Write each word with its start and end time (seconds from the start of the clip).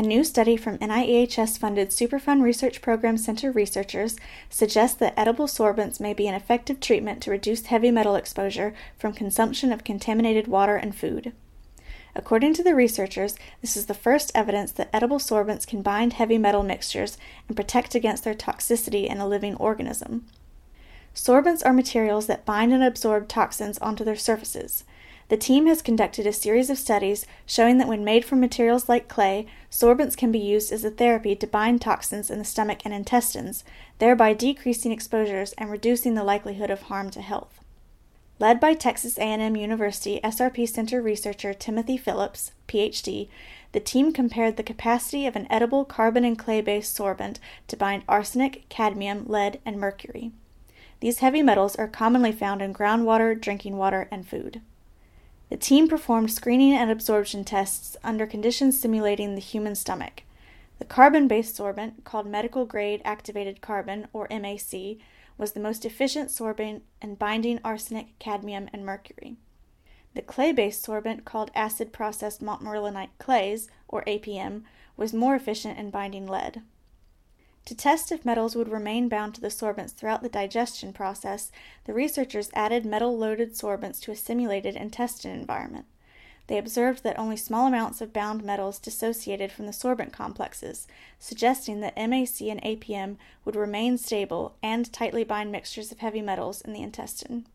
A 0.00 0.02
new 0.02 0.24
study 0.24 0.56
from 0.56 0.78
NIEHS 0.78 1.58
funded 1.58 1.90
Superfund 1.90 2.40
Research 2.40 2.80
Program 2.80 3.18
Center 3.18 3.52
researchers 3.52 4.16
suggests 4.48 4.96
that 4.96 5.12
edible 5.14 5.46
sorbents 5.46 6.00
may 6.00 6.14
be 6.14 6.26
an 6.26 6.34
effective 6.34 6.80
treatment 6.80 7.22
to 7.22 7.30
reduce 7.30 7.66
heavy 7.66 7.90
metal 7.90 8.14
exposure 8.14 8.72
from 8.96 9.12
consumption 9.12 9.70
of 9.70 9.84
contaminated 9.84 10.48
water 10.48 10.76
and 10.76 10.96
food. 10.96 11.34
According 12.16 12.54
to 12.54 12.62
the 12.62 12.74
researchers, 12.74 13.36
this 13.60 13.76
is 13.76 13.84
the 13.84 13.92
first 13.92 14.32
evidence 14.34 14.72
that 14.72 14.88
edible 14.90 15.18
sorbents 15.18 15.66
can 15.66 15.82
bind 15.82 16.14
heavy 16.14 16.38
metal 16.38 16.62
mixtures 16.62 17.18
and 17.46 17.54
protect 17.54 17.94
against 17.94 18.24
their 18.24 18.32
toxicity 18.32 19.06
in 19.06 19.18
a 19.18 19.28
living 19.28 19.54
organism. 19.56 20.24
Sorbents 21.14 21.60
are 21.62 21.74
materials 21.74 22.26
that 22.26 22.46
bind 22.46 22.72
and 22.72 22.82
absorb 22.82 23.28
toxins 23.28 23.76
onto 23.80 24.04
their 24.04 24.16
surfaces. 24.16 24.82
The 25.30 25.36
team 25.36 25.68
has 25.68 25.80
conducted 25.80 26.26
a 26.26 26.32
series 26.32 26.70
of 26.70 26.78
studies 26.78 27.24
showing 27.46 27.78
that 27.78 27.86
when 27.86 28.02
made 28.02 28.24
from 28.24 28.40
materials 28.40 28.88
like 28.88 29.06
clay, 29.06 29.46
sorbents 29.70 30.16
can 30.16 30.32
be 30.32 30.40
used 30.40 30.72
as 30.72 30.82
a 30.82 30.90
therapy 30.90 31.36
to 31.36 31.46
bind 31.46 31.80
toxins 31.80 32.30
in 32.30 32.40
the 32.40 32.44
stomach 32.44 32.80
and 32.84 32.92
intestines, 32.92 33.62
thereby 34.00 34.32
decreasing 34.34 34.90
exposures 34.90 35.52
and 35.52 35.70
reducing 35.70 36.14
the 36.14 36.24
likelihood 36.24 36.68
of 36.68 36.82
harm 36.82 37.10
to 37.10 37.22
health. 37.22 37.60
Led 38.40 38.58
by 38.58 38.74
Texas 38.74 39.18
A&M 39.18 39.54
University 39.54 40.18
SRP 40.24 40.68
Center 40.68 41.00
researcher 41.00 41.54
Timothy 41.54 41.96
Phillips, 41.96 42.50
PhD, 42.66 43.28
the 43.70 43.78
team 43.78 44.12
compared 44.12 44.56
the 44.56 44.64
capacity 44.64 45.26
of 45.26 45.36
an 45.36 45.46
edible 45.48 45.84
carbon 45.84 46.24
and 46.24 46.36
clay-based 46.36 46.98
sorbent 46.98 47.36
to 47.68 47.76
bind 47.76 48.02
arsenic, 48.08 48.68
cadmium, 48.68 49.26
lead, 49.28 49.60
and 49.64 49.78
mercury. 49.78 50.32
These 50.98 51.20
heavy 51.20 51.40
metals 51.40 51.76
are 51.76 51.86
commonly 51.86 52.32
found 52.32 52.60
in 52.60 52.74
groundwater, 52.74 53.40
drinking 53.40 53.76
water, 53.76 54.08
and 54.10 54.26
food. 54.26 54.60
The 55.50 55.56
team 55.56 55.88
performed 55.88 56.32
screening 56.32 56.74
and 56.74 56.92
absorption 56.92 57.44
tests 57.44 57.96
under 58.04 58.24
conditions 58.24 58.78
simulating 58.78 59.34
the 59.34 59.40
human 59.40 59.74
stomach. 59.74 60.22
The 60.78 60.84
carbon 60.84 61.26
based 61.26 61.58
sorbent, 61.58 62.04
called 62.04 62.28
medical 62.28 62.64
grade 62.64 63.02
activated 63.04 63.60
carbon, 63.60 64.06
or 64.12 64.28
MAC, 64.30 64.98
was 65.36 65.52
the 65.52 65.60
most 65.60 65.84
efficient 65.84 66.30
sorbent 66.30 66.82
in 67.02 67.16
binding 67.16 67.58
arsenic, 67.64 68.16
cadmium, 68.20 68.70
and 68.72 68.86
mercury. 68.86 69.36
The 70.14 70.22
clay 70.22 70.52
based 70.52 70.86
sorbent, 70.86 71.24
called 71.24 71.50
acid 71.54 71.92
processed 71.92 72.40
montmorillonite 72.40 73.10
clays, 73.18 73.68
or 73.88 74.04
APM, 74.04 74.62
was 74.96 75.12
more 75.12 75.34
efficient 75.34 75.78
in 75.78 75.90
binding 75.90 76.28
lead. 76.28 76.62
To 77.66 77.74
test 77.74 78.10
if 78.10 78.24
metals 78.24 78.56
would 78.56 78.68
remain 78.68 79.08
bound 79.08 79.34
to 79.34 79.40
the 79.40 79.48
sorbents 79.48 79.92
throughout 79.92 80.22
the 80.22 80.28
digestion 80.28 80.92
process, 80.92 81.52
the 81.84 81.92
researchers 81.92 82.50
added 82.54 82.84
metal 82.84 83.16
loaded 83.16 83.52
sorbents 83.52 84.00
to 84.00 84.10
a 84.10 84.16
simulated 84.16 84.76
intestine 84.76 85.30
environment. 85.30 85.86
They 86.48 86.58
observed 86.58 87.04
that 87.04 87.16
only 87.16 87.36
small 87.36 87.68
amounts 87.68 88.00
of 88.00 88.12
bound 88.12 88.42
metals 88.42 88.80
dissociated 88.80 89.52
from 89.52 89.66
the 89.66 89.72
sorbent 89.72 90.12
complexes, 90.12 90.88
suggesting 91.20 91.78
that 91.78 91.96
MAC 91.96 92.40
and 92.40 92.60
APM 92.62 93.18
would 93.44 93.54
remain 93.54 93.98
stable 93.98 94.56
and 94.60 94.92
tightly 94.92 95.22
bind 95.22 95.52
mixtures 95.52 95.92
of 95.92 96.00
heavy 96.00 96.20
metals 96.20 96.60
in 96.60 96.72
the 96.72 96.82
intestine. 96.82 97.46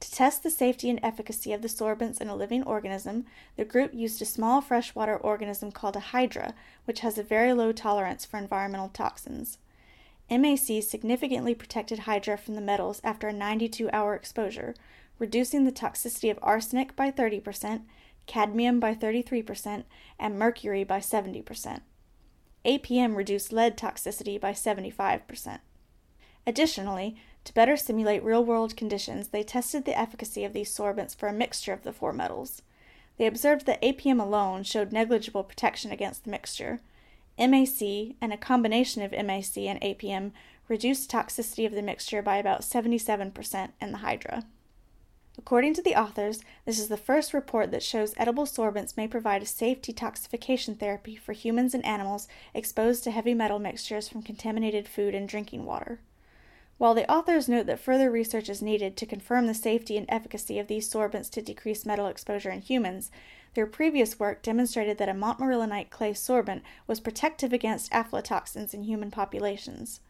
To 0.00 0.10
test 0.10 0.42
the 0.42 0.50
safety 0.50 0.88
and 0.88 0.98
efficacy 1.02 1.52
of 1.52 1.60
the 1.60 1.68
sorbents 1.68 2.20
in 2.20 2.28
a 2.28 2.34
living 2.34 2.62
organism, 2.62 3.26
the 3.56 3.66
group 3.66 3.92
used 3.92 4.22
a 4.22 4.24
small 4.24 4.62
freshwater 4.62 5.16
organism 5.16 5.70
called 5.70 5.94
a 5.94 6.00
hydra, 6.00 6.54
which 6.86 7.00
has 7.00 7.18
a 7.18 7.22
very 7.22 7.52
low 7.52 7.70
tolerance 7.72 8.24
for 8.24 8.38
environmental 8.38 8.88
toxins. 8.88 9.58
MAC 10.30 10.82
significantly 10.82 11.54
protected 11.54 12.00
hydra 12.00 12.38
from 12.38 12.54
the 12.54 12.60
metals 12.60 13.00
after 13.04 13.28
a 13.28 13.32
92 13.32 13.90
hour 13.92 14.14
exposure, 14.14 14.74
reducing 15.18 15.64
the 15.64 15.72
toxicity 15.72 16.30
of 16.30 16.38
arsenic 16.40 16.96
by 16.96 17.10
30%, 17.10 17.82
cadmium 18.26 18.80
by 18.80 18.94
33%, 18.94 19.84
and 20.18 20.38
mercury 20.38 20.82
by 20.82 20.98
70%. 20.98 21.82
APM 22.64 23.16
reduced 23.16 23.52
lead 23.52 23.76
toxicity 23.76 24.40
by 24.40 24.52
75%. 24.52 25.58
Additionally, 26.46 27.16
to 27.44 27.54
better 27.54 27.76
simulate 27.76 28.22
real 28.22 28.44
world 28.44 28.76
conditions, 28.76 29.28
they 29.28 29.42
tested 29.42 29.84
the 29.84 29.98
efficacy 29.98 30.44
of 30.44 30.52
these 30.52 30.74
sorbents 30.74 31.16
for 31.16 31.28
a 31.28 31.32
mixture 31.32 31.72
of 31.72 31.82
the 31.82 31.92
four 31.92 32.12
metals. 32.12 32.62
They 33.16 33.26
observed 33.26 33.66
that 33.66 33.82
APM 33.82 34.20
alone 34.20 34.62
showed 34.62 34.92
negligible 34.92 35.44
protection 35.44 35.90
against 35.90 36.24
the 36.24 36.30
mixture. 36.30 36.80
MAC 37.38 38.16
and 38.20 38.32
a 38.32 38.36
combination 38.36 39.02
of 39.02 39.12
MAC 39.12 39.56
and 39.56 39.80
APM 39.80 40.32
reduced 40.68 41.10
toxicity 41.10 41.66
of 41.66 41.72
the 41.72 41.82
mixture 41.82 42.22
by 42.22 42.36
about 42.36 42.60
77% 42.62 43.70
in 43.80 43.92
the 43.92 43.98
Hydra. 43.98 44.44
According 45.38 45.74
to 45.74 45.82
the 45.82 45.96
authors, 45.96 46.42
this 46.66 46.78
is 46.78 46.88
the 46.88 46.96
first 46.96 47.32
report 47.32 47.70
that 47.70 47.82
shows 47.82 48.14
edible 48.16 48.44
sorbents 48.44 48.96
may 48.96 49.08
provide 49.08 49.42
a 49.42 49.46
safe 49.46 49.80
detoxification 49.80 50.78
therapy 50.78 51.16
for 51.16 51.32
humans 51.32 51.72
and 51.72 51.84
animals 51.84 52.28
exposed 52.52 53.04
to 53.04 53.10
heavy 53.10 53.32
metal 53.32 53.58
mixtures 53.58 54.08
from 54.08 54.22
contaminated 54.22 54.86
food 54.86 55.14
and 55.14 55.28
drinking 55.28 55.64
water. 55.64 56.00
While 56.80 56.94
the 56.94 57.12
authors 57.12 57.46
note 57.46 57.66
that 57.66 57.78
further 57.78 58.10
research 58.10 58.48
is 58.48 58.62
needed 58.62 58.96
to 58.96 59.04
confirm 59.04 59.46
the 59.46 59.52
safety 59.52 59.98
and 59.98 60.06
efficacy 60.08 60.58
of 60.58 60.66
these 60.66 60.90
sorbents 60.90 61.28
to 61.32 61.42
decrease 61.42 61.84
metal 61.84 62.06
exposure 62.06 62.48
in 62.48 62.62
humans, 62.62 63.10
their 63.52 63.66
previous 63.66 64.18
work 64.18 64.40
demonstrated 64.40 64.96
that 64.96 65.08
a 65.10 65.12
montmorillonite 65.12 65.90
clay 65.90 66.14
sorbent 66.14 66.62
was 66.86 66.98
protective 66.98 67.52
against 67.52 67.92
aflatoxins 67.92 68.72
in 68.72 68.84
human 68.84 69.10
populations. 69.10 70.00